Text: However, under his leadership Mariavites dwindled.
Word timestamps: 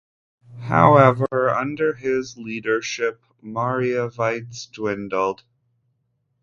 However, 0.61 1.51
under 1.51 1.93
his 1.93 2.35
leadership 2.35 3.23
Mariavites 3.43 4.65
dwindled. 4.71 5.43